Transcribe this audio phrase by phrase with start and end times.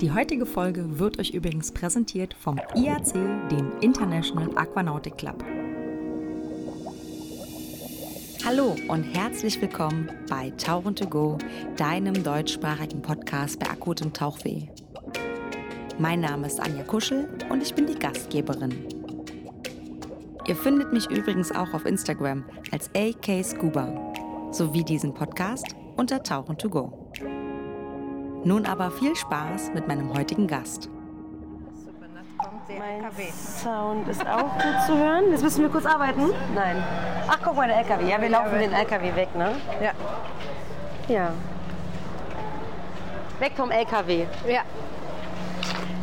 [0.00, 3.14] Die heutige Folge wird euch übrigens präsentiert vom IAC,
[3.50, 5.42] dem International Aquanautic Club.
[8.46, 11.36] Hallo und herzlich willkommen bei Tauchen to Go,
[11.76, 14.68] deinem deutschsprachigen Podcast bei akutem Tauchweh.
[15.98, 18.86] Mein Name ist Anja Kuschel und ich bin die Gastgeberin.
[20.46, 24.12] Ihr findet mich übrigens auch auf Instagram als AK Scuba
[24.52, 27.07] sowie diesen Podcast unter Tauchen to Go.
[28.44, 30.88] Nun aber viel Spaß mit meinem heutigen Gast.
[32.78, 33.02] Mein
[33.32, 35.30] Sound ist auch gut zu hören.
[35.30, 36.30] Jetzt müssen wir kurz arbeiten.
[36.54, 36.82] Nein.
[37.26, 38.08] Ach, guck mal, der LKW.
[38.08, 39.52] Ja, wir laufen den LKW weg, ne?
[39.82, 39.92] Ja.
[41.08, 41.32] Ja.
[43.38, 44.26] Weg vom LKW.
[44.46, 44.62] Ja.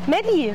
[0.07, 0.53] Maddie,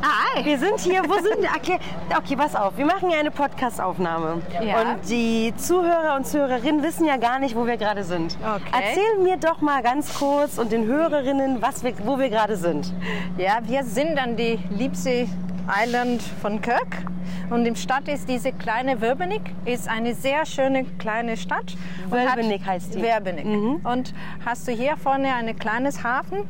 [0.00, 0.44] Hi.
[0.44, 1.02] wir sind hier.
[1.06, 1.50] Wo sind wir?
[1.54, 1.78] Okay,
[2.16, 2.78] okay, pass auf.
[2.78, 4.40] Wir machen ja eine Podcast-Aufnahme.
[4.64, 4.80] Ja.
[4.80, 8.34] Und die Zuhörer und Zuhörerinnen wissen ja gar nicht, wo wir gerade sind.
[8.40, 8.62] Okay.
[8.72, 12.94] Erzähl mir doch mal ganz kurz und den Hörerinnen, was wir, wo wir gerade sind.
[13.36, 15.28] Ja, wir sind an die Liebsee
[15.68, 17.04] Island von Kirk.
[17.50, 21.76] Und im Stadt ist diese kleine Werbenig, ist eine sehr schöne kleine Stadt.
[22.08, 23.02] Werbenig heißt die.
[23.02, 23.44] Werbenig.
[23.84, 24.14] Und
[24.46, 26.48] hast du hier vorne ein kleines Hafen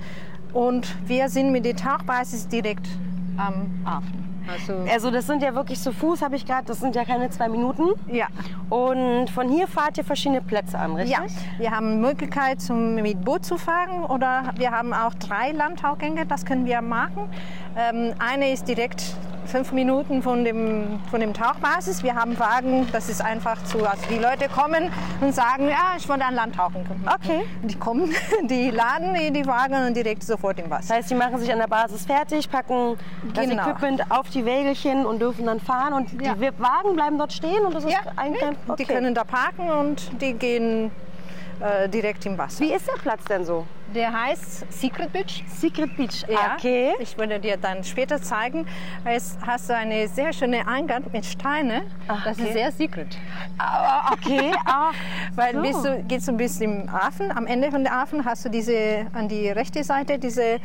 [0.52, 2.86] und wir sind mit der Tauchbasis direkt
[3.36, 4.22] am Hafen.
[4.50, 7.30] Also, Also das sind ja wirklich zu Fuß, habe ich gerade, das sind ja keine
[7.30, 7.90] zwei Minuten.
[8.10, 8.26] ja.
[8.70, 11.16] Und von hier fahrt ihr verschiedene Plätze an, richtig?
[11.16, 11.24] Ja,
[11.58, 16.44] wir haben Möglichkeit, zum, mit Boot zu fahren oder wir haben auch drei Landtauchgänge, das
[16.44, 17.28] können wir machen.
[17.76, 19.14] Ähm, eine ist direkt
[19.52, 22.02] fünf Minuten von dem, von dem Tauchbasis.
[22.02, 26.08] Wir haben Wagen, das ist einfach zu, also die Leute kommen und sagen, ja, ich
[26.08, 26.84] wollte an Land tauchen.
[27.06, 27.42] Okay.
[27.62, 28.10] Die kommen,
[28.44, 30.94] die laden die, die Wagen und direkt sofort im Das Wasser.
[30.94, 32.96] heißt, die machen sich an der Basis fertig, packen
[33.34, 33.62] das Genau.
[33.68, 35.92] Equipment auf die Wägelchen und dürfen dann fahren.
[35.92, 36.32] Und Ja.
[36.34, 39.68] die Wagen bleiben dort stehen und das ist Ja, ein kein die können da parken
[39.70, 40.90] und die gehen
[41.60, 42.64] äh, direkt im Wasser.
[42.64, 43.66] Wie ist der Platz denn so?
[43.94, 45.44] Der heißt Secret Beach.
[45.48, 46.24] Secret Beach.
[46.28, 46.92] Ja, Okay.
[46.98, 48.66] ich würde dir dann später zeigen.
[49.04, 51.82] Es hast du eine sehr schöne Eingang mit Steine.
[52.08, 52.48] Ach, Das okay.
[52.48, 53.18] ist sehr secret.
[53.58, 54.52] Ah, okay.
[54.66, 54.92] Ah,
[55.34, 55.60] Weil so.
[55.62, 59.06] bist du, gehst du bis im Hafen, am Ende von der Hafen hast du diese,
[59.12, 60.58] an die rechte Seite diese,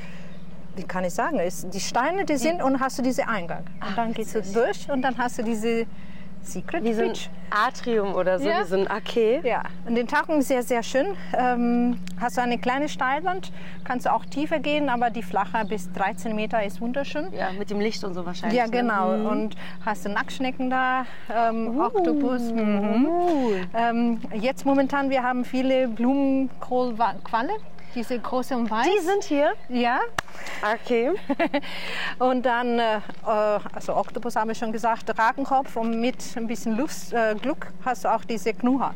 [0.75, 3.65] wie kann ich sagen, ist die Steine, die sind und hast du diese Eingang.
[3.85, 5.85] Und dann gehst du durch und dann hast du diese
[6.41, 7.29] Secret Wie so ein Beach.
[7.49, 8.47] Atrium oder so.
[8.47, 8.61] Ja.
[8.61, 9.41] Wie so ein Okay.
[9.43, 10.07] Ja, und den
[10.39, 11.07] ist sehr, sehr schön.
[11.37, 13.51] Ähm, hast du eine kleine Steilwand,
[13.83, 17.27] kannst du auch tiefer gehen, aber die flache bis 13 Meter ist wunderschön.
[17.33, 18.57] Ja, mit dem Licht und so wahrscheinlich.
[18.57, 18.71] Ja, ne?
[18.71, 19.17] genau.
[19.17, 19.25] Mhm.
[19.25, 19.55] Und
[19.85, 22.41] hast du Nacktschnecken da, ähm, Oktopus.
[22.41, 23.07] Mhm.
[23.73, 27.53] Ähm, jetzt momentan, wir haben viele Blumenkohlqualle,
[27.97, 28.85] diese große und weiß.
[28.85, 29.53] Die sind hier.
[29.69, 29.99] ja.
[30.75, 31.11] Okay.
[32.19, 36.77] Und dann, äh, äh, also Oktopus habe ich schon gesagt, Drakenkopf und mit ein bisschen
[36.77, 38.93] Luft, äh, Glück hast du auch diese Knuha.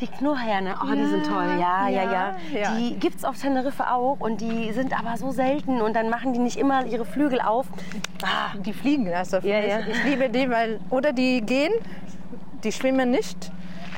[0.00, 1.56] Die Knurrhähne, oh, die sind toll.
[1.60, 2.10] Ja, ja, ja.
[2.10, 2.74] ja, ja.
[2.76, 6.32] Die gibt es auf Teneriffe auch und die sind aber so selten und dann machen
[6.32, 7.66] die nicht immer ihre Flügel auf.
[8.22, 9.80] Ah, Die fliegen, also Ja, ja.
[9.80, 11.72] Ich, ich liebe die, weil oder die gehen,
[12.64, 13.52] die schwimmen nicht,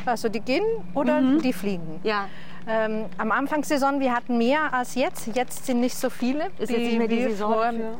[0.04, 1.40] also die gehen oder Mhm.
[1.40, 2.00] die fliegen.
[2.02, 2.26] ja.
[2.66, 5.28] Ähm, am Anfangssaison, wir hatten mehr als jetzt.
[5.34, 6.46] Jetzt sind nicht so viele.
[6.58, 7.98] Ist jetzt nicht mehr die Saison dafür?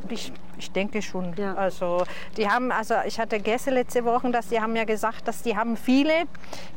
[0.64, 1.34] Ich, denke schon.
[1.36, 1.54] Ja.
[1.54, 2.04] Also
[2.36, 5.54] die haben, also ich hatte Gäste letzte Woche, dass die haben ja gesagt, dass die
[5.56, 6.24] haben viele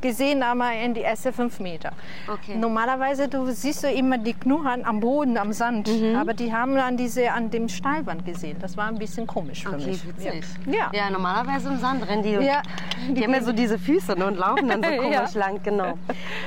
[0.01, 1.91] gesehen, aber in die ersten fünf Meter.
[2.31, 2.55] Okay.
[2.57, 6.15] Normalerweise du siehst du immer die Knuhan am Boden, am Sand, Mhm.
[6.17, 8.57] aber die haben an diese an dem Steilwand gesehen.
[8.59, 10.07] Das war ein bisschen komisch für Okay, mich.
[10.07, 10.43] witzig.
[10.65, 10.91] Ja.
[10.93, 12.31] Ja, normalerweise im Sand rennen die.
[12.31, 12.61] Ja.
[13.09, 15.01] Die haben ja so diese Füße ne, und laufen dann so Ja.
[15.21, 15.93] komisch lang, genau.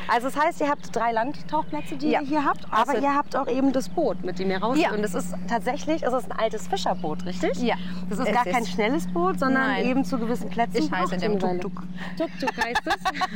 [0.09, 2.21] Also das heißt, ihr habt drei Landtauchplätze, die Ja.
[2.21, 4.85] ihr hier habt, aber Also- ihr habt auch eben das Boot, mit dem ihr rausgeht.
[4.85, 4.93] Ja.
[4.93, 7.63] Und es ist tatsächlich, es ist ein altes Fischerboot, richtig?
[7.63, 7.77] Ja.
[8.09, 9.87] Das ist Es gar kein ist- schnelles Boot, sondern Nein.
[9.87, 10.77] eben zu gewissen Plätzen.
[10.79, 11.83] Ich heiße braucht dem Tuk-Tuk.
[12.19, 12.95] Tuk-Tuk heißt es,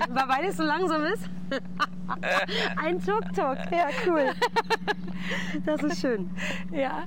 [0.29, 1.25] weil es so langsam ist.
[2.85, 4.33] ein Tuk-Tuk, ja cool.
[5.65, 6.31] Das ist schön.
[6.73, 7.05] Ja.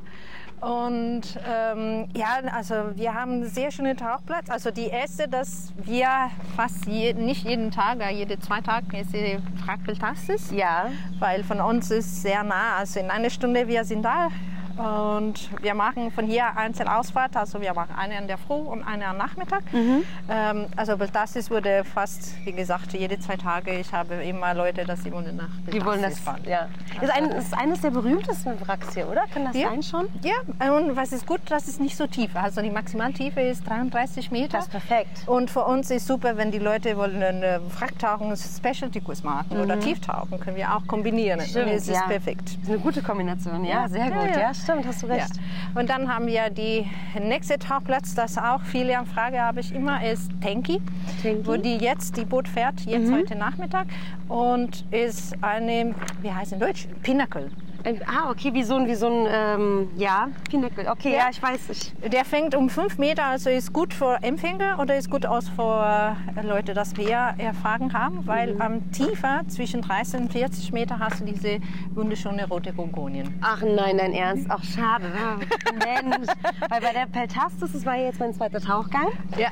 [0.60, 4.50] Und ähm, ja, also wir haben einen sehr schönen Tauchplatz.
[4.50, 6.08] Also die erste, dass wir
[6.56, 10.50] fast je, nicht jeden Tag, ja, jede zwei Tage ist die Fragbiltastis.
[10.52, 10.90] Ja.
[11.20, 12.78] Weil von uns ist sehr nah.
[12.80, 14.30] Also in einer Stunde wir sind da.
[14.78, 19.08] Und wir machen von hier Einzelausfahrt, also wir machen eine an der Früh und eine
[19.08, 19.64] am Nachmittag.
[19.74, 23.74] Ähm, also Beltastis wurde fast, wie gesagt, jede zwei Tage.
[23.74, 26.42] Ich habe immer Leute, dass sie wollen nach Die wollen das fahren.
[26.46, 26.68] Ja.
[27.02, 29.24] Ist, ein, ist eines der berühmtesten Wracks hier, oder?
[29.34, 29.70] Kann das Ja.
[29.70, 30.08] sein schon?
[30.22, 32.36] Ja, und was ist gut, das ist nicht so tief.
[32.36, 34.58] Also die Maximaltiefe ist 33 Meter.
[34.58, 35.28] Das ist perfekt.
[35.28, 39.80] Und für uns ist super, wenn die Leute wollen einen Wracktauchen, einen Specialty-Kurs machen oder
[39.80, 41.40] Tieftauchen, können wir auch kombinieren.
[41.40, 41.46] Mhm.
[41.46, 42.02] Stimmt, und es ist ja.
[42.08, 42.50] perfekt.
[42.56, 44.36] Das ist eine gute Kombination, ja, sehr gut.
[44.36, 44.54] Ja.
[44.68, 45.16] Stimmt, hast du Ja.
[45.16, 45.32] recht.
[45.76, 46.86] Und dann haben wir die
[47.20, 50.82] nächste Tauchplatz, das auch viele Anfrage habe ich immer, ist Tenki,
[51.22, 51.48] Tenki.
[51.48, 53.88] wo die jetzt die Boot fährt, jetzt heute Nachmittag
[54.28, 57.50] und ist eine, wie heißt in Deutsch, Pinnacle.
[57.84, 60.90] Ein, ah, okay, wie so ein, wie so ein ähm, ja, Pinnacle.
[60.90, 61.28] Okay, ja, Ja.
[61.32, 61.70] ich weiß.
[61.70, 65.48] Ich, Der fängt um 5 Meter, also ist gut für Empfänger oder ist gut aus
[65.50, 68.62] für äh, Leute, das wir erfahren haben, weil Mhm.
[68.62, 71.60] am tiefer, zwischen 30 und 40 Meter, hast du diese
[71.94, 73.38] wunderschöne rote Gorgonien.
[73.42, 74.48] ach nein, dein Ernst?
[74.50, 75.06] Ach, schade.
[75.74, 76.28] Mensch.
[76.70, 79.08] Weil bei der Peltastis, das war jetzt mein zweiter Tauchgang.
[79.38, 79.50] Ja.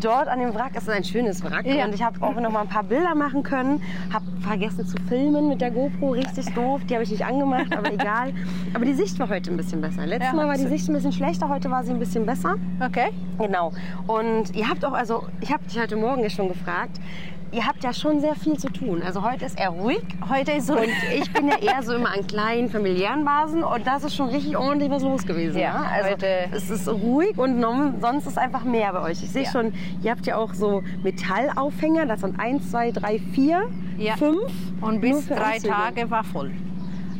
[0.00, 1.84] Dort an dem Wrack ist ein schönes Wrack Ja.
[1.84, 3.82] und ich habe auch noch mal ein paar Bilder machen können.
[4.12, 6.80] Habe vergessen zu filmen mit der GoPro, richtig doof.
[6.88, 8.32] Die habe ich nicht angemacht, aber egal.
[8.74, 10.06] Aber die Sicht war heute ein bisschen besser.
[10.06, 10.66] Letztes Ja, Mal war die.
[10.66, 12.56] Sicht ein bisschen schlechter, heute war sie ein bisschen besser.
[12.84, 13.10] Okay.
[13.38, 13.72] Genau.
[14.06, 16.98] Und ihr habt auch, also ich habe dich heute Morgen ja schon gefragt,
[17.50, 19.02] ihr habt ja schon sehr viel zu tun.
[19.04, 20.02] Also heute ist eher ruhig.
[20.30, 20.74] Heute ist so.
[20.74, 24.28] Und ich bin ja eher so immer an kleinen familiären Basen und das ist schon
[24.30, 25.58] richtig ordentlich was los gewesen.
[25.58, 25.86] Ja, ne?
[25.86, 27.60] also heute- es ist ruhig und
[28.00, 29.22] sonst ist einfach mehr bei euch.
[29.22, 29.50] Ich sehe Ja.
[29.50, 33.68] schon, ihr habt ja auch so Metallaufhänger, das sind 1, 2, 3, 4,
[33.98, 34.16] Ja.
[34.16, 34.38] 5.
[34.80, 36.52] Und bis drei Tage war voll.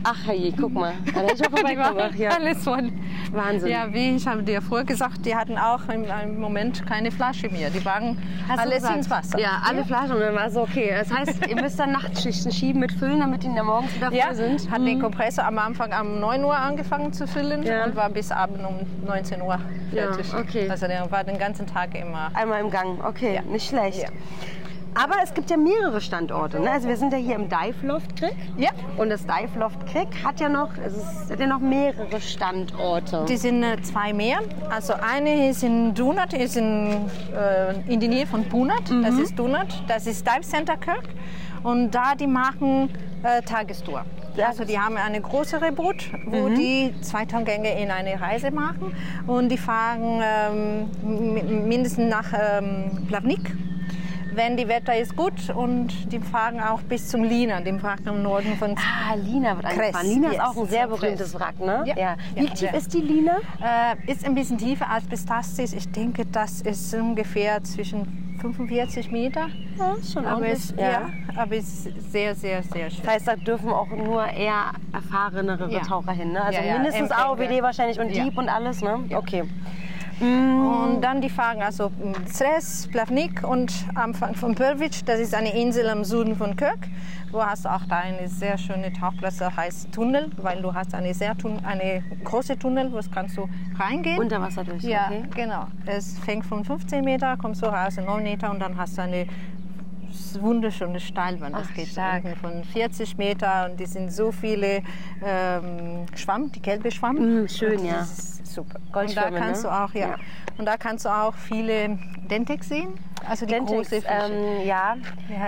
[0.05, 0.95] Ach hey, guck mal.
[1.15, 2.11] Da hätte ich mal vorbeikommen.
[2.11, 2.31] Ach, ja.
[2.31, 2.91] Alles voll.
[3.33, 3.71] Wahnsinn.
[3.71, 7.49] Ja, wie ich habe dir vorher gesagt, die hatten auch im, im Moment keine Flasche
[7.49, 7.71] mehr.
[7.71, 8.19] Die waren
[8.49, 9.39] Hast alles ins Wasser.
[9.39, 10.13] Ja, alle Flaschen.
[10.17, 10.93] Und dann war es so, okay.
[10.99, 14.17] Das heißt, ihr müsst dann Nachtschichten schieben mit Füllen, damit die dann morgens wieder voll
[14.19, 14.71] Ja, sind.
[14.71, 17.85] hat den Kompressor am Anfang um 9 Uhr angefangen zu füllen Ja.
[17.85, 19.59] und war bis abend um 19 Uhr
[19.93, 20.35] Ja, fertig.
[20.35, 20.69] okay.
[20.71, 22.31] Also der war den ganzen Tag immer.
[22.35, 23.43] Einmal im Gang, okay, Ja.
[23.43, 24.07] nicht schlecht.
[24.95, 26.61] Aber es gibt ja mehrere Standorte.
[26.61, 26.71] Ne?
[26.71, 28.37] Also wir sind ja hier im Dive Loft Creek.
[28.59, 32.21] Ja, Und das Dive Loft Creek hat ja noch, es ist, hat ja noch mehrere
[32.21, 33.25] Standorte.
[33.29, 34.39] die sind äh, zwei mehr.
[34.71, 36.91] Also eine ist in Dunat, ist in,
[37.35, 38.83] äh, in der Nähe von Punat.
[39.03, 39.83] Das ist Dunat.
[39.89, 41.09] Das ist Dive Center Kirk.
[41.63, 42.91] Und da die machen
[43.23, 44.05] äh, Tagestour.
[44.47, 48.95] Also die haben eine größere Boot, wo die zwei Tongänge in eine Reise machen.
[49.27, 50.91] Und die fahren ähm,
[51.35, 53.55] mi- mindestens nach ähm, Plavnik.
[54.35, 58.23] Wenn die Wetter ist gut und die fahren auch bis zum Lina, dem Wrack im
[58.23, 60.07] Norden von Ah, Lina wird angefahren.
[60.07, 60.43] Lina ist yes.
[60.43, 61.85] auch ein sehr berühmtes Wrack, ne?
[61.87, 62.17] Ja.
[62.35, 63.37] Wie Ja, tief ist die Lina?
[63.63, 65.73] Äh, ist ein bisschen tiefer als Pistastis.
[65.73, 69.49] Ich denke, das ist ungefähr zwischen 45 Meter.
[69.79, 70.59] Ja, ist schon Aber ordentlich.
[70.59, 71.03] es, ja.
[71.37, 73.01] aber es ist sehr, sehr, sehr schön.
[73.05, 75.81] Das heißt, da dürfen auch nur eher erfahrenere Ja.
[75.81, 76.43] Taucher hin, ne?
[76.43, 77.11] Also Ja, ja, mindestens.
[77.13, 78.25] AOWD wahrscheinlich und Ja.
[78.25, 78.99] Dieb und alles, ne?
[79.15, 79.45] Okay.
[80.21, 81.91] Und dann die fahren also
[82.27, 85.05] Sres, Plavnik und Anfang von Pölvic.
[85.07, 86.89] Das ist eine Insel am Süden von Kirk.
[87.33, 90.95] Wo hast du auch da eine sehr schöne Tauchplatz, das heißt Tunnel, weil du hast
[90.95, 93.49] eine sehr eine große Tunnel, wo kannst du
[93.79, 94.19] reingehen.
[94.19, 95.23] Unter Wasser durch, Ja, okay.
[95.35, 95.67] genau.
[95.87, 99.03] Es fängt von 15 Meter, kommst du raus in 9 Meter und dann hast du
[99.03, 99.27] eine
[100.41, 101.55] wunderschöne Steilwand.
[101.55, 102.23] Das Ach, geht stark.
[102.41, 104.83] von 40 Meter und die sind so viele
[105.25, 107.43] ähm, Schwamm, die gelbe Schwamm.
[107.45, 107.95] Mm, schön, Und ja.
[107.95, 108.77] Das ist super.
[108.77, 109.69] Und da Goldschwämme, kannst ne?
[109.71, 110.09] du auch, ja.
[110.09, 110.17] Ja.
[110.59, 111.99] Und da kannst du auch viele
[112.31, 112.95] Dentex sehen.
[113.29, 114.09] Also die Dentex, große Fische.
[114.09, 114.97] ähm, ja.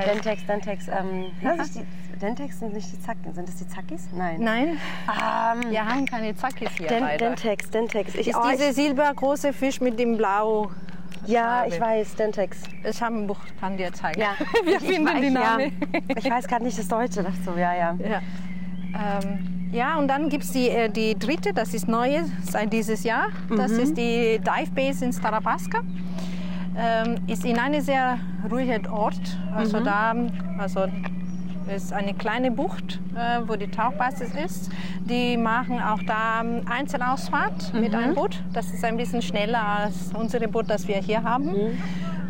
[0.07, 0.89] Dentex, Dentex.
[0.89, 1.85] Ähm, das die,
[2.21, 3.35] Dentex sind nicht die Zacken.
[3.35, 4.09] Sind das die Zackis?
[4.15, 4.41] Nein.
[4.41, 4.69] Nein,
[5.09, 7.27] Ähm, wir haben keine Zackis hier Den, leider.
[7.31, 8.15] Dentex, Dentex.
[8.15, 10.71] Ich, ist oh, dieser silbergroße Fisch mit dem Blau.
[11.27, 12.63] Ja, ich weiß, Dentex.
[12.89, 14.21] Ich habe ein Buch, kann dir zeigen.
[14.21, 14.31] Ja,
[14.65, 15.73] wir ich, finden ich, die ja, Namen.
[16.17, 17.97] Ich weiß gerade nicht das Deutsche dazu, ja, ja.
[17.99, 18.21] Ja.
[18.95, 23.03] Ähm, ja, und dann gibt es die, äh, die dritte, das ist neue seit dieses
[23.03, 23.29] Jahr.
[23.57, 23.79] Das Mhm.
[23.81, 25.81] ist die Dive Base in Starapaska.
[26.77, 28.19] Ähm, ist in einem sehr
[28.51, 29.39] ruhigen Ort.
[29.55, 29.85] Also Mhm.
[29.85, 30.15] da
[30.59, 30.87] also
[31.69, 34.71] ist eine kleine Bucht, äh, wo die Tauchbasis ist.
[35.09, 37.99] Die machen auch da ähm, Einzelausfahrt mit Mhm.
[37.99, 38.43] einem Boot.
[38.53, 41.47] Das ist ein bisschen schneller als unsere Boot, das wir hier haben.
[41.47, 41.79] Mhm.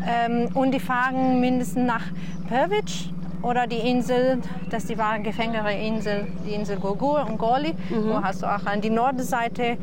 [0.07, 2.03] Ähm, und die fahren mindestens nach
[2.47, 3.09] Pervic
[3.45, 4.39] oder die Insel,
[4.71, 7.73] das die wahre Gefängerinsel, die Insel Gogur und Goli.
[7.89, 8.09] Mhm.
[8.09, 9.77] Wo hast du auch an die Nordseite äh,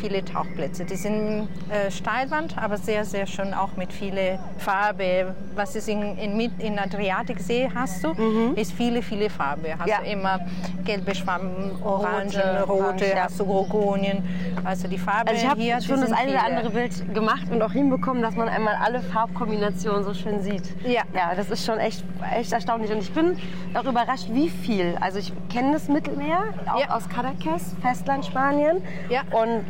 [0.00, 0.84] viele Tauchplätze.
[0.84, 5.34] Die sind äh, Steilwand, aber sehr, sehr schön auch mit viele Farbe.
[5.56, 8.12] Was ist in, in, in Adriatiksee hast du,
[8.54, 9.74] ist viele, viele Farbe.
[9.78, 9.88] Hast Mhm.
[9.90, 9.98] Ja.
[10.04, 10.40] du immer
[10.84, 11.50] gelbe Schwamm,
[11.82, 13.24] Orangen, Rote, rote, ja.
[13.24, 14.22] hast du Gorgonien.
[14.64, 17.50] Also die Farbe Also ich habe hier, die schon das eine oder andere Bild gemacht
[17.50, 20.62] und auch hinbekommen, dass man einmal alle Farbkombinationen so schön sieht.
[20.86, 21.02] Ja.
[21.14, 22.04] Ja, das ist schon echt,
[22.38, 22.90] echt erstaunlich.
[22.92, 23.36] Und ich bin
[23.74, 24.96] auch überrascht, wie viel.
[25.00, 26.42] Also ich kenne das Mittelmeer,
[26.72, 26.90] auch Ja.
[26.94, 28.82] aus Cadaqués, Festland Spanien.
[29.08, 29.22] Ja.
[29.32, 29.64] Und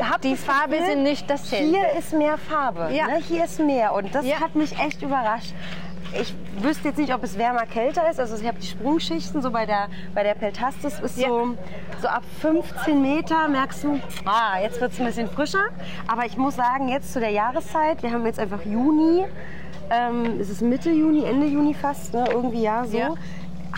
[0.00, 1.66] hab Die das Farbe Gefühl, sind nicht dasselbe.
[1.66, 2.88] Hier ist mehr Farbe.
[2.92, 3.06] Ja.
[3.08, 3.18] Ne?
[3.28, 3.92] Hier ist mehr.
[3.94, 4.40] Und das Ja.
[4.40, 5.52] hat mich echt überrascht.
[6.20, 8.20] Ich wüsste jetzt nicht, ob es wärmer, kälter ist.
[8.20, 11.28] Also ich habe die Sprungschichten, so bei der, bei der Peltastis ist Ja.
[11.28, 11.56] so,
[12.02, 15.64] so ab 15 Meter merkst du, ah, jetzt wird es ein bisschen frischer.
[16.06, 19.24] Aber ich muss sagen, jetzt zu der Jahreszeit, wir haben jetzt einfach Juni,
[19.92, 22.24] ähm, es ist Mitte Juni, Ende Juni fast, ne?
[22.30, 22.96] irgendwie ja so.
[22.96, 23.14] Ja.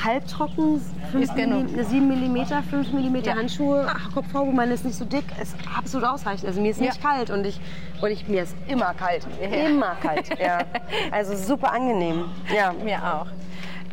[0.02, 0.80] Halbtrocken,
[1.12, 1.70] 5 Ist genug.
[1.70, 3.36] mm, 7 mm, 5 mm Ja.
[3.36, 6.46] Handschuhe, Ach, Kopfhaube, meine ist nicht so dick, ist absolut ausreichend.
[6.48, 7.10] Also mir ist nicht Ja.
[7.10, 7.60] kalt und ich,
[8.02, 10.36] und ich mir ist immer kalt, immer kalt.
[10.40, 10.58] Ja.
[11.12, 12.24] Also super angenehm.
[12.52, 12.72] Ja.
[12.72, 13.26] Mir auch.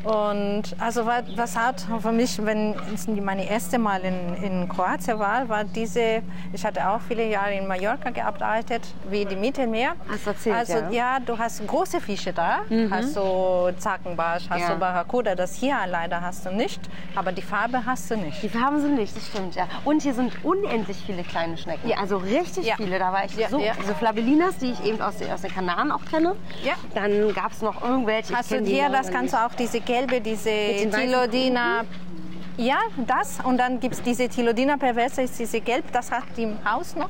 [0.03, 5.19] Und also was, was hat für mich, wenn es meine erste Mal in, in Kroatien
[5.19, 6.21] war, war diese,
[6.53, 9.93] ich hatte auch viele Jahre in Mallorca gearbeitet, wie die Mittelmeer.
[10.09, 10.89] Hast du erzählt, also ja.
[10.91, 14.69] ja, du hast große Fische da, hast du Zackenbarsch, hast Ja.
[14.73, 16.79] du Barracuda, das hier leider hast du nicht,
[17.15, 18.41] aber die Farbe hast du nicht.
[18.41, 19.67] Die Farben sind nicht, das stimmt, ja.
[19.85, 21.87] Und hier sind unendlich viele kleine Schnecken.
[21.87, 21.97] Ja.
[21.97, 22.75] Also richtig Ja.
[22.75, 22.97] viele.
[22.97, 25.91] Da war ich Ja, so, so Flabellinas, die ich eben aus, den- aus den Kanaren
[25.91, 26.35] auch kenne.
[26.63, 26.73] Ja.
[26.95, 28.35] Dann gab es noch irgendwelche.
[28.35, 30.49] Hast du hier, das kannst du auch diese gelbe, diese
[30.89, 31.83] Tilodina.
[32.57, 33.39] Ja, das.
[33.43, 36.95] Und dann gibt es diese Tilodina perversa, ist diese gelb, das hat die im Haus
[36.95, 37.09] noch.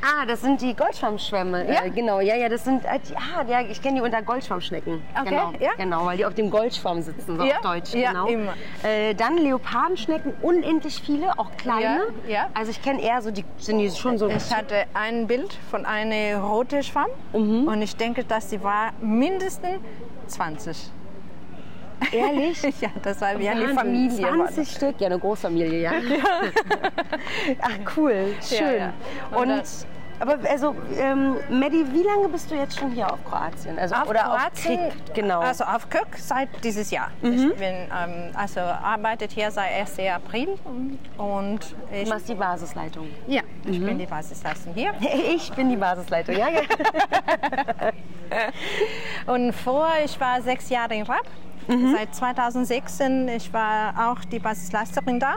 [0.00, 1.66] Ah, das sind die Goldschwammschwämme.
[1.70, 1.84] Ja.
[1.84, 5.02] Äh, genau, ja, ja, das sind, äh, die, ah, ja, ich kenne die unter Goldschwammschnecken.
[5.20, 5.70] Okay, genau, ja.
[5.76, 7.92] genau, weil die auf dem Goldschwamm sitzen, so Ja, auf Deutsch.
[7.94, 8.26] ja, genau.
[8.28, 8.54] immer.
[8.84, 12.06] Äh, dann Leopardenschnecken, unendlich viele, auch kleine.
[12.26, 12.50] Ja, ja.
[12.54, 14.28] Also ich kenne eher so, die sind die schon so.
[14.28, 17.66] Ich hatte ein Bild von einer roten Schwamm Mhm.
[17.68, 19.80] und ich denke, dass sie war mindestens
[20.28, 20.90] 20.
[22.12, 22.62] Ehrlich?
[22.80, 24.22] ja, das war wie eine Wahnsinn, Familie.
[24.24, 24.74] war 20 das.
[24.76, 25.92] Stück, ja, eine Großfamilie, ja.
[27.62, 28.78] Ach, cool, schön.
[28.78, 28.92] ja.
[29.30, 29.86] Und Und, das-
[30.18, 33.78] aber also, ähm, Maddie, wie lange bist du jetzt schon hier auf Kroatien?
[33.78, 35.40] Also, Auf oder Kroatien, auf Krik, genau.
[35.40, 37.10] Also auf Kök seit dieses Jahr.
[37.20, 37.32] Mhm.
[37.32, 39.98] Ich bin ähm, also arbeitet hier seit 1.
[40.14, 40.54] April
[41.18, 41.58] und
[41.92, 43.08] ich, du machst die Basisleitung.
[43.26, 43.84] ja, ich Mhm.
[43.84, 44.94] bin die Basisleistung hier.
[45.34, 46.62] Ich bin die Basisleitung, ja, ja.
[49.26, 51.26] Und vor, ich war sechs Jahre in Rapp.
[51.68, 51.92] Mhm.
[51.96, 55.34] Seit 2016, ich war auch die Basisleiterin da.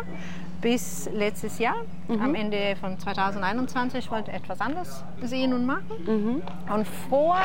[0.62, 1.76] Bis letztes Jahr,
[2.10, 2.22] Mhm.
[2.22, 5.84] am Ende von 2021, wollte ich etwas anderes sehen und machen.
[6.06, 6.42] Mhm.
[6.74, 7.38] Und vor,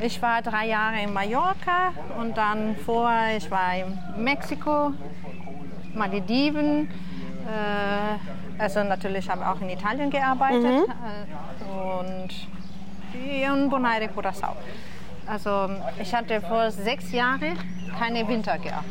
[0.00, 4.92] ich war drei Jahre in Mallorca und dann vor, ich war in Mexiko,
[5.94, 6.88] Malediven.
[7.46, 10.84] Äh, also natürlich habe ich auch in Italien gearbeitet Mhm.
[10.88, 12.28] äh, und
[13.14, 14.54] in Bonaire Curaçao.
[15.28, 15.68] Also
[16.00, 17.58] ich hatte vor sechs Jahren
[17.98, 18.86] keine Winter gehabt.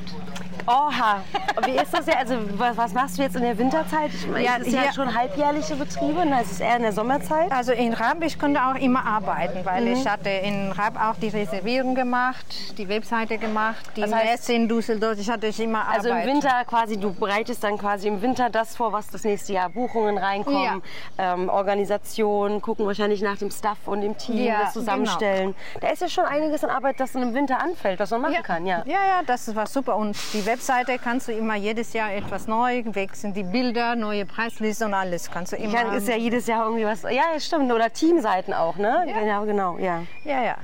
[0.68, 1.22] Oha.
[1.66, 2.16] Wie ist das ja?
[2.18, 4.12] Also, was, was machst du jetzt in der Winterzeit?
[4.14, 6.40] Ich meine, Ja, es ist ja schon halbjährliche Betriebe, ne?
[6.42, 7.50] es ist eher in der Sommerzeit.
[7.52, 9.94] Also in Rab, ich konnte auch immer arbeiten, weil Mhm.
[9.94, 14.54] ich hatte in Rab auch die Reservierung gemacht, die Webseite gemacht, die Das heißt- Messe
[14.54, 16.26] in Düsseldorf, ich hatte ich immer Also Arbeit.
[16.28, 19.70] im Winter quasi, du bereitest dann quasi im Winter das vor, was das nächste Jahr
[19.70, 20.82] Buchungen reinkommen,
[21.18, 25.56] ähm, Organisation, gucken wahrscheinlich nach dem Staff und dem Team, Ja, das zusammenstellen.
[25.80, 28.44] Da ist ja schon einiges an Arbeit, das dann im Winter anfällt, was man machen
[28.44, 28.84] kann, ja.
[28.86, 29.96] ja, ja, das war super.
[29.96, 34.86] Und die Webseite kannst du immer jedes Jahr etwas neu wechseln, die Bilder, neue Preisliste
[34.86, 35.72] und alles kannst du immer.
[35.72, 37.04] Ja, ist ja jedes Jahr irgendwie was.
[37.04, 37.72] Ja, stimmt.
[37.72, 39.06] Oder Teamseiten auch, ne?
[39.08, 39.20] Ja.
[39.20, 40.02] Genau, genau, ja.
[40.24, 40.56] Ja, ja.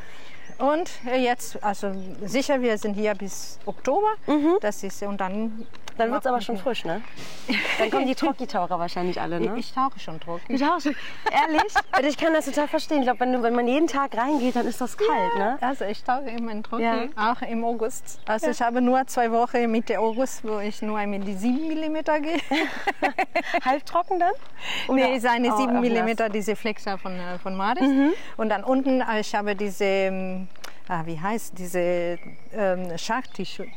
[0.58, 1.92] Und äh, jetzt, also
[2.26, 4.14] sicher, wir sind hier bis Oktober.
[4.62, 5.68] Das ist und dann.
[5.98, 7.02] Dann wird es aber schon frisch, ne?
[7.80, 9.54] Dann kommen die Trocki-Taucher wahrscheinlich alle, ne?
[9.58, 10.58] Ich tauche schon trocken.
[10.58, 10.88] Du tauchst.
[10.88, 11.74] Ehrlich?
[11.98, 13.00] Und ich kann das total verstehen.
[13.00, 15.58] Ich glaube, wenn, wenn man jeden Tag reingeht, dann ist das kalt, ne?
[15.62, 17.32] Also ich tauche immer in Trocken, Ja.
[17.32, 18.20] auch im August.
[18.26, 21.94] Also ich habe nur zwei Wochen Mitte August, wo ich nur mit die 7 mm
[22.22, 22.38] gehe.
[23.66, 24.34] Halbtrocken dann?
[24.90, 25.82] nee, ist eine Oh, 7 auch
[26.28, 27.88] mm, diese Flexa von, äh, von Maris.
[27.88, 28.14] Mhm.
[28.38, 30.48] Und dann unten, äh, ich habe diese, ähm,
[30.88, 32.18] ah, wie heißt diese
[32.54, 33.68] ähm, Shark-T-Shirt.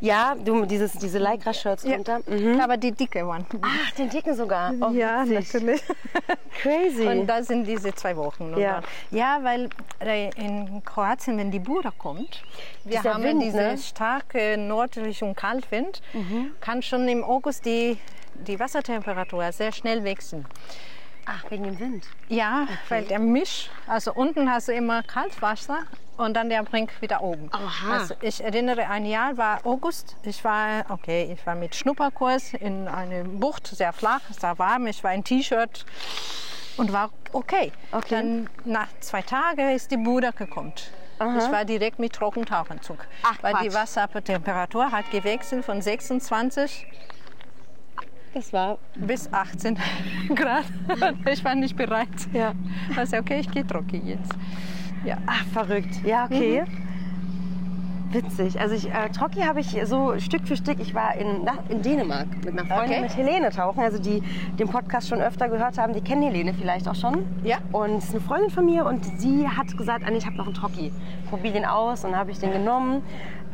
[0.00, 2.20] Ja, du, dieses, diese Lycra-Shirts drunter.
[2.26, 2.60] Mhm.
[2.60, 3.44] Aber die dicke one.
[3.62, 4.72] Ach, den dicken sogar.
[4.80, 5.62] Oh, ja, witzig.
[5.62, 5.82] natürlich.
[6.62, 7.06] Crazy.
[7.06, 8.54] Und das sind diese zwei Wochen.
[8.58, 8.82] Ja.
[9.10, 9.68] ja, weil
[10.00, 12.42] äh, in Kroatien, wenn die Bura kommt,
[12.84, 13.78] wir Dieser haben Wind, diese ne?
[13.78, 16.52] starke nördliche und Kaltwind, Mhm.
[16.60, 17.98] kann schon im August die,
[18.46, 20.46] die Wassertemperatur sehr schnell wechseln.
[21.26, 22.04] Ach, wegen dem Wind.
[22.28, 25.80] Ja, weil der Misch, also unten hast du immer Kaltwasser
[26.16, 27.48] und dann der bringt wieder oben.
[27.52, 27.92] Aha.
[28.00, 30.16] Also ich erinnere, ein Jahr war August.
[30.22, 34.86] Ich war, okay, ich war mit Schnupperkurs in eine Bucht, sehr flach, es war warm,
[34.86, 35.84] ich war in T-Shirt
[36.76, 37.72] und war okay.
[37.92, 38.08] Okay.
[38.10, 40.72] Dann nach zwei Tagen ist die Bude gekommen.
[41.18, 43.74] Ich war direkt mit Trockentauchanzug, Ach, weil die Quatsch.
[43.74, 46.86] Wassertemperatur hat gewechselt von 26
[48.34, 48.76] Das war.
[48.96, 49.78] bis 18
[50.34, 50.66] Grad.
[51.32, 52.08] Ich war nicht bereit.
[52.34, 52.52] Ja.
[52.96, 54.30] Also okay, ich gehe trocken jetzt.
[55.06, 55.16] Ja.
[55.26, 56.04] Ach, verrückt.
[56.04, 56.64] Ja, okay.
[58.12, 58.60] Witzig.
[58.60, 60.78] Also ich, äh, Trocki habe ich so Stück für Stück.
[60.80, 63.00] Ich war in, na, in Dänemark mit einer Freundin Okay.
[63.02, 63.80] mit Helene tauchen.
[63.80, 64.22] Also die
[64.58, 67.24] den Podcast schon öfter gehört haben, die kennen Helene vielleicht auch schon.
[67.42, 67.58] Ja.
[67.72, 70.54] Und ist eine Freundin von mir und sie hat gesagt, Anni, ich habe noch einen
[70.54, 70.92] Trocki.
[71.28, 73.02] Probier den aus und dann habe ich den genommen.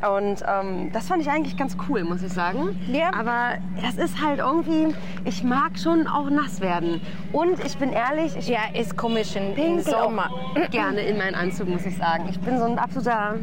[0.09, 2.79] Und ähm, das fand ich eigentlich ganz cool, muss ich sagen.
[2.91, 3.11] Ja.
[3.19, 4.95] Aber das ist halt irgendwie,
[5.25, 7.01] ich mag schon auch nass werden.
[7.33, 10.29] Und ich bin ehrlich, ich Ja, ist komisch im, Sommer.
[10.71, 12.27] gerne in meinen Anzug, muss ich sagen.
[12.31, 13.37] Ich bin so ein absoluter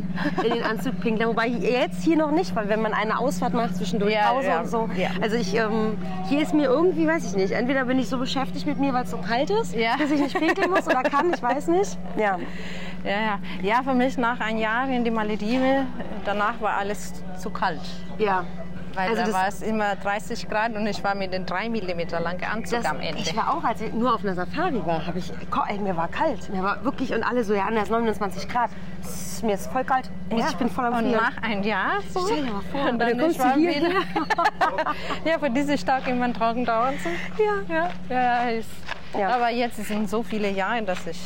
[0.43, 1.27] in den Anzug Pinkler.
[1.29, 4.59] Wobei jetzt hier noch nicht, weil wenn man eine Ausfahrt macht zwischendurch Ja, Pause ja,
[4.59, 4.89] und so.
[4.97, 5.09] ja.
[5.21, 5.97] Also ich, ähm,
[6.27, 9.03] hier ist mir irgendwie, weiß ich nicht, entweder bin ich so beschäftigt mit mir, weil
[9.03, 11.97] es so kalt ist, dass ich nicht pinkeln muss oder kann, ich weiß nicht.
[12.17, 12.37] Ja.
[13.03, 13.39] Ja, ja.
[13.61, 15.87] ja, für mich nach ein Jahr in die Malediven,
[16.25, 17.79] danach war alles zu kalt.
[18.17, 18.43] Ja.
[18.95, 22.09] Weil Also da war es immer 30 Grad und ich war mit den 3 mm
[22.23, 23.21] langen Anzug Das, am Ende.
[23.21, 25.31] ich war auch, als ich nur auf einer Safari war, habe ich,
[25.79, 26.49] mir war kalt.
[26.51, 28.71] Mir war wirklich, und alle so, ja, ist 29 Grad.
[29.01, 30.09] Ist- Mir ist voll kalt.
[30.31, 30.47] Ja.
[30.49, 31.21] Ich bin voll am Und Frieren.
[31.21, 32.25] nach einem Jahr so.
[32.25, 33.75] Stell dir mal vor, Und und dann dann kommst du hier.
[33.75, 33.89] wieder.
[35.23, 36.95] ja, für diese Tag immer trocken dauern.
[37.01, 37.09] So.
[37.41, 37.89] Ja.
[38.09, 38.13] Ja,
[38.43, 38.69] ja, ist.
[39.17, 39.29] Ja.
[39.35, 41.19] Aber jetzt sind so viele Jahre, dass ich,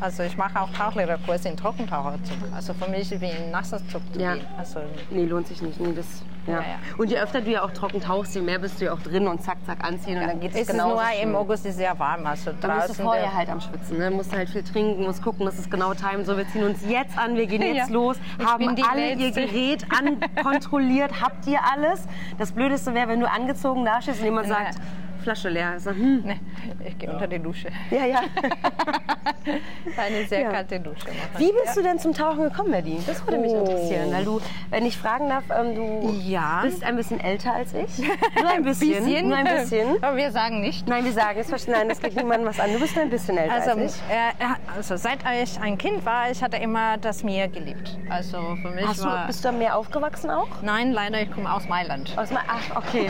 [0.00, 2.36] also ich mache auch Tauchlehrerkurs in Trockentaucherzug.
[2.54, 4.34] Also für mich wie ein Nasserzug zu Ja.
[4.34, 4.46] gehen.
[4.56, 5.80] Also Nee, lohnt sich nicht.
[5.80, 6.06] Nee, das,
[6.46, 6.54] ja.
[6.60, 6.62] Ja.
[6.96, 9.26] Und je öfter du ja auch trocken tauchst, je mehr bist du ja auch drin
[9.26, 11.28] und zack, zack anziehen und dann geht es ist genauso nur schön.
[11.30, 12.24] im August ist sehr warm.
[12.26, 13.98] Also Da musst du draußen vorher halt am Schwitzen.
[13.98, 14.10] Ne?
[14.10, 16.24] Musst halt viel trinken, musst gucken, dass es genau timen.
[16.24, 19.46] So, wir ziehen uns jetzt an, wir gehen jetzt los, Ich haben alle ihr Letzte.
[19.46, 19.86] Gerät
[20.36, 21.20] ankontrolliert.
[21.20, 22.04] Habt ihr alles?
[22.38, 24.76] Das Blödeste wäre, wenn du angezogen dastehst und jemand sagt,
[25.24, 25.74] Flasche leer.
[25.76, 26.40] Ich sag, hm, Nee,
[26.86, 27.68] ich gehe unter die Dusche.
[27.90, 28.20] ja, ja.
[29.96, 30.50] Eine sehr Ja.
[30.50, 31.18] kalte Dusche machen.
[31.38, 33.00] Wie bist du denn zum Tauchen gekommen, Nadine?
[33.06, 33.60] Das würde mich Oh.
[33.60, 34.12] interessieren.
[34.12, 34.40] Weil du,
[34.70, 36.60] wenn ich fragen darf, ähm, du Ja.
[36.62, 37.98] bist ein bisschen älter als ich.
[37.98, 39.28] Nur ein bisschen.
[39.28, 39.96] Nur ein bisschen.
[40.02, 40.86] Aber wir sagen nicht.
[40.88, 42.72] Nein, wir sagen es, verstehen- nein, das geht niemandem was an.
[42.72, 44.02] Du bist nur ein bisschen älter Also, als ich.
[44.14, 47.96] äh, also seit ich ein Kind war, ich hatte immer das Meer geliebt.
[48.10, 49.26] Also für mich Hast du, war...
[49.26, 50.48] bist du am Meer aufgewachsen auch?
[50.62, 52.12] Nein, leider, ich komme aus Mailand.
[52.18, 53.08] Aus Ma Ach, okay.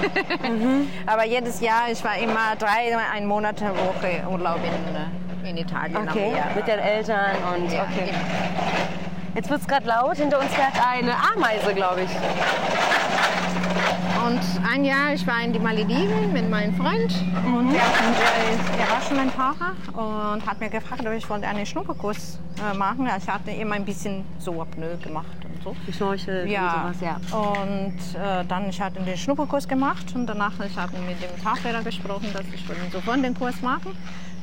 [1.06, 5.97] Aber jedes Jahr, ich war immer drei, ein Monat Woche Urlaub in, äh, in Italien
[5.97, 8.11] Okay, mit den Eltern und Ja, okay.
[8.11, 9.35] immer.
[9.35, 10.17] Jetzt wird es gerade laut.
[10.17, 12.11] Hinter uns fährt eine Ameise, glaube ich.
[14.25, 17.13] Und ein Jahr, ich war in die Malediven mit meinem Freund
[17.45, 17.83] und der,
[18.79, 22.77] der, war schon ein Fahrer und hat mir gefragt, ob ich wollte einen Schnupperkurs äh,
[22.77, 23.09] machen.
[23.19, 25.75] Ich hatte immer ein bisschen so Apnoe gemacht so.
[25.92, 27.38] Schnorchel Ja, und sowas, ja.
[27.38, 31.83] und äh, dann ich hatte den Schnupperkurs gemacht und danach ich habe mit dem Tauchlehrer
[31.83, 33.97] gesprochen, dass ich sofort den Kurs machen.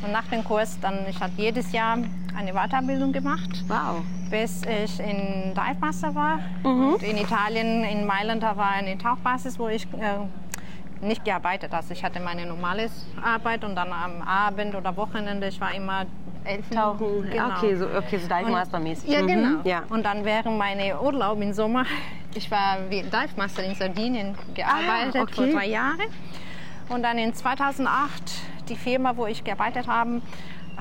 [0.04, 1.98] Und nach dem Kurs dann ich habe jedes Jahr
[2.36, 4.02] eine Weiterbildung gemacht, Wow.
[4.32, 6.40] bis ich in Dive Master war.
[6.64, 11.74] Und in Italien, in Mailand, da war eine Tauchbasis, wo ich äh, nicht gearbeitet.
[11.74, 12.90] Also ich hatte meine normale
[13.24, 16.06] Arbeit und dann am Abend oder Wochenende, ich war immer
[16.46, 16.76] elfen.
[16.76, 17.30] Tauchen.
[17.30, 17.50] Genau.
[17.58, 19.10] Okay, so, okay, so Dive Und- Master mäßig.
[19.10, 19.60] Ja, Mhm, genau.
[19.64, 19.84] Ja.
[19.90, 21.86] Und dann während meiner Urlaub im Sommer,
[22.36, 25.34] ich war wie Dive Master in Sardinien gearbeitet Ah, okay.
[25.34, 26.02] vor drei Jahren.
[26.90, 28.12] Und dann in 2008,
[28.70, 30.22] die Firma, wo ich gearbeitet habe,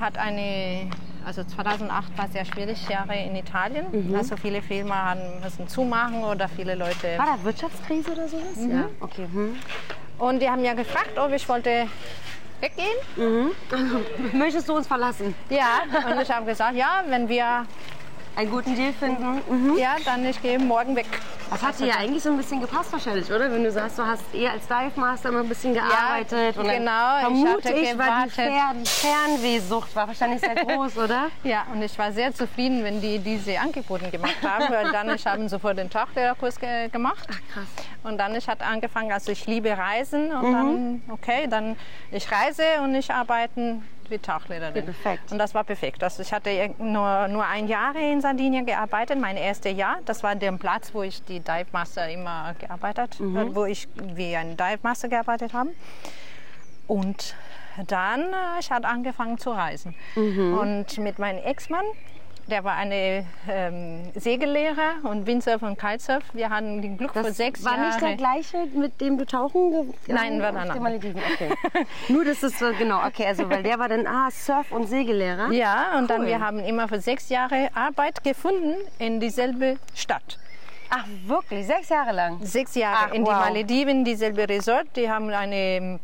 [0.01, 0.91] hat eine,
[1.25, 3.85] also 2008 war sehr schwierig Jahre in Italien.
[3.93, 4.15] Mhm.
[4.17, 7.17] Also viele Firmen haben müssen zumachen oder viele Leute.
[7.19, 8.57] War da Wirtschaftskrise oder sowas?
[8.69, 8.87] Ja.
[9.01, 9.27] Okay.
[9.33, 9.57] Hm.
[10.19, 11.87] Und die haben ja gefragt, ob ich wollte
[12.61, 13.55] weggehen.
[14.33, 15.35] Möchtest du uns verlassen?
[15.49, 15.81] Ja.
[16.11, 17.67] Und ich habe gesagt, ja, wenn wir,
[18.37, 19.43] Einen guten Deal finden?
[19.49, 19.79] Mhm.
[19.79, 21.07] ja, dann ich gehe morgen weg.
[21.51, 23.51] Das hat dir ja eigentlich so ein bisschen gepasst wahrscheinlich, oder?
[23.51, 26.57] Wenn du sagst, du hast eher als Dive Master immer ein bisschen gearbeitet.
[26.57, 28.31] und dann genau, ich Vermute hatte ich, war die.
[28.31, 31.29] Fern Fernwehsucht war wahrscheinlich sehr groß, oder?
[31.43, 34.73] Ja, und ich war sehr zufrieden, wenn die diese Angebote gemacht haben.
[34.73, 37.27] Weil dann ich habe sofort den Tauchlehrerkurs ge gemacht.
[37.27, 37.67] krass.
[38.05, 41.77] Und dann ich hat angefangen, also ich liebe Reisen und dann okay, dann
[42.13, 44.85] ich reise und ich arbeite wie Tauchlehrerin.
[44.85, 45.33] Perfekt.
[45.33, 46.03] Und das war perfekt.
[46.03, 49.99] Also ich hatte nur, nur ein Jahr in Sardinien gearbeitet, mein erstes Jahr.
[50.05, 54.37] Das war der Platz, wo ich die Dive Master immer gearbeitet, äh, wo ich wie
[54.37, 55.71] ein Dive Master gearbeitet habe.
[56.87, 57.35] Und
[57.87, 59.95] dann äh, ich hat angefangen zu reisen.
[60.17, 61.85] Und mit meinem Ex-Mann,
[62.51, 66.23] der war eine ähm, Segellehrer und Windsurf und Kitesurf.
[66.33, 67.87] Wir hatten den Glück für sechs war Jahre.
[67.87, 70.81] nicht der gleiche, mit dem du tauchen ge- Nein, war der.
[70.81, 71.21] Malediven.
[71.35, 71.51] Okay.
[72.09, 75.51] Nur, dass es so, genau, okay, also, weil der war dann, ah, Surf- und Segellehrer.
[75.53, 76.27] Ja, und dann Cool.
[76.27, 80.39] wir haben immer für sechs Jahre Arbeit gefunden in dieselbe Stadt.
[80.91, 81.67] Ach, wirklich?
[81.67, 82.39] Sechs Jahre lang?
[82.45, 83.39] Sechs Jahre Ach, in die wow.
[83.41, 84.89] Malediven, dieselbe Resort.
[84.97, 86.01] Die haben eine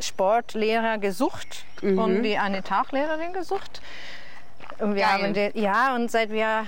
[0.00, 1.98] Sportlehrer gesucht Mhm.
[1.98, 3.80] und die eine Tauchlehrerin gesucht.
[4.78, 5.22] Und wir Geil.
[5.22, 6.66] haben die, ja, und seit wir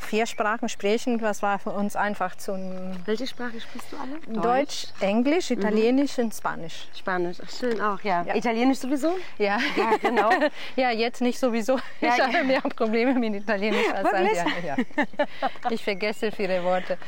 [0.00, 4.40] vier Sprachen sprechen, das war für uns einfach zum Welche Sprache sprichst du alle?
[4.42, 5.58] Deutsch, Englisch, Mhm.
[5.58, 6.86] Italienisch und Spanisch.
[6.96, 7.38] Spanisch.
[7.44, 8.22] Ach, schön auch, ja.
[8.22, 8.34] Ja.
[8.34, 9.16] Italienisch sowieso?
[9.38, 10.30] Ja, Ja, genau.
[10.76, 11.78] ja, jetzt nicht sowieso.
[12.00, 12.26] Ja, ich ja.
[12.26, 14.12] habe mehr Probleme mit Italienisch als?
[14.12, 14.34] Andi.
[14.66, 14.76] Ja.
[15.70, 16.98] Ich vergesse viele Worte.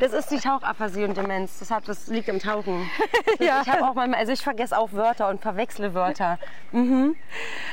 [0.00, 1.60] Das ist die Tauchaphasie und Demenz.
[1.60, 2.90] Das, hat, das liegt am Tauchen.
[3.38, 3.62] Ja.
[3.62, 6.38] Ich habe auch manchmal, also ich vergesse auch Wörter und verwechsle Wörter.
[6.72, 7.16] Mhm.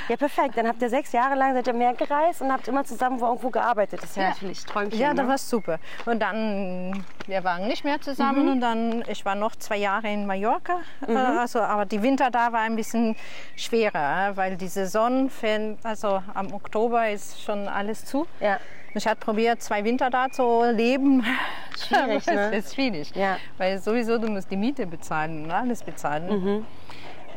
[0.07, 0.57] Ja, perfekt.
[0.57, 3.25] Dann habt ihr sechs Jahre lang seid ihr mehr gereist und habt immer zusammen wo
[3.25, 4.01] irgendwo gearbeitet.
[4.01, 4.33] Das ist ja, Ja.
[4.41, 4.99] Natürlich Träumchen.
[4.99, 5.15] Ja, ne?
[5.15, 5.80] das war super.
[6.06, 8.52] Und dann, wir waren nicht mehr zusammen Mhm.
[8.54, 10.78] und dann, ich war noch zwei Jahre in Mallorca.
[11.08, 11.15] Mhm.
[11.15, 13.15] Äh, Also, aber die Winter da war ein bisschen
[13.56, 15.30] schwerer, äh, weil die Saison,
[15.84, 18.25] also am Oktober ist schon alles zu.
[18.39, 18.58] Ja.
[18.95, 21.23] Ich habe probiert, zwei Winter da zu leben.
[21.78, 22.52] Schwierig, ne?
[22.54, 23.38] Es ist schwierig, Ja.
[23.58, 26.65] weil sowieso du musst die Miete bezahlen und alles bezahlen.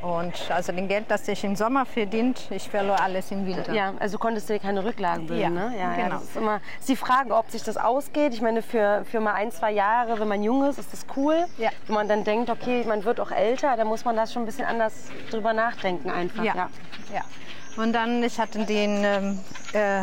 [0.03, 3.73] Und also den Geld, das ich im Sommer verdient, ich verlor alles im Winter.
[3.73, 5.73] Ja, also konntest du dir keine Rücklagen bilden, Ja, ne?
[5.77, 6.15] Ja, ja, genau.
[6.17, 8.35] das ist immer ist die Frage, ob sich das ausgeht.
[8.35, 11.47] Ich meine, für, für mal ein, zwei Jahre, wenn man jung ist, ist das cool.
[11.57, 11.71] Ja.
[11.87, 14.47] Wenn man dann denkt, okay, man wird auch älter, dann muss man das schon ein
[14.47, 14.93] bisschen anders
[15.31, 16.43] drüber nachdenken einfach.
[16.43, 16.55] Ja.
[16.55, 16.69] Ja.
[17.15, 17.83] ja.
[17.83, 19.41] Und dann, ich hatte den ähm,
[19.73, 20.03] äh,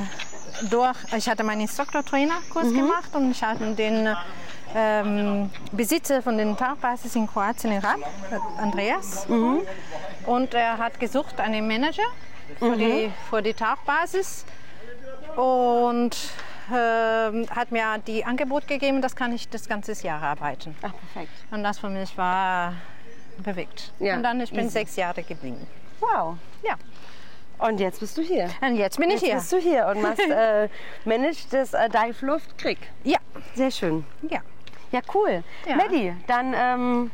[0.69, 4.07] durch, ich hatte meinen Instruktor-Trainer-Kurs gemacht und ich hatte den
[4.75, 7.97] ähm, Besitzer von den Tauchbasis in Kroatien, in Rab,
[8.32, 9.25] äh, Andreas.
[10.25, 12.03] Und er hat gesucht einen Manager
[12.60, 14.45] für, die, für die Tauchbasis
[15.36, 16.15] und
[16.71, 20.75] ähm, hat mir die Angebot gegeben, das kann ich das ganze Jahr arbeiten.
[20.82, 21.32] Ach, perfekt.
[21.51, 22.73] Und das für mich war
[23.39, 23.91] bewegt.
[23.99, 24.69] Ja, und dann ich bin easy.
[24.69, 25.65] sechs Jahre geblieben.
[25.99, 26.38] Wow.
[26.63, 26.75] Ja.
[27.58, 28.49] Und jetzt bist du hier.
[28.62, 29.36] Und jetzt bin ich Jetzt hier.
[29.36, 30.69] bist du hier und machst äh,
[31.05, 32.77] managst das äh, Dive Luft Krieg.
[33.03, 33.17] Ja,
[33.55, 34.05] Sehr schön.
[34.29, 34.39] ja.
[34.91, 35.43] Ja, cool.
[35.67, 35.75] Ja.
[35.75, 37.12] Maddie, dann ähm,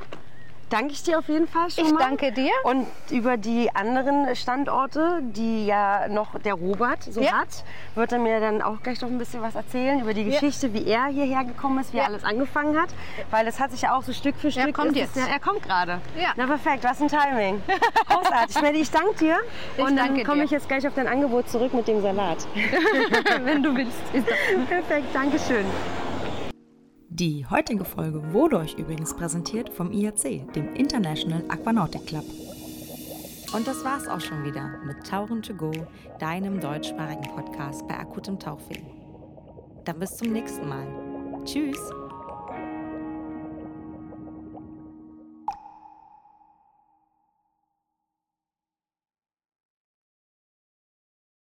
[0.70, 2.00] danke ich dir auf jeden Fall schon Ich mal.
[2.00, 2.50] danke dir.
[2.64, 7.34] Und über die anderen Standorte, die ja noch der Robert so Ja.
[7.34, 10.74] hat, wird er mir dann auch gleich noch ein bisschen was erzählen über die Geschichte,
[10.74, 12.06] wie er hierher gekommen ist, wie Ja.
[12.06, 12.90] alles angefangen hat.
[13.30, 14.74] Weil es hat sich ja auch so Stück für Stück...
[14.74, 15.28] kommt ist es jetzt.
[15.28, 16.00] Ja, er kommt gerade.
[16.18, 16.30] Ja.
[16.36, 17.62] Na perfekt, was ein Timing.
[18.08, 18.62] Großartig.
[18.62, 19.38] Maddie, ich danke dir.
[19.78, 22.38] Ich Und dann komme ich jetzt gleich auf dein Angebot zurück mit dem Salat.
[23.44, 24.00] Wenn du willst.
[24.70, 25.66] Perfekt, danke schön.
[27.18, 32.26] Die heutige Folge wurde euch übrigens präsentiert vom IAC, dem International Aquanautic Club.
[33.54, 35.72] Und das war's auch schon wieder mit Tauchen to go,
[36.20, 38.82] deinem deutschsprachigen Podcast bei akutem Tauchweh.
[39.86, 40.86] Dann bis zum nächsten Mal.
[41.46, 42.05] Tschüss!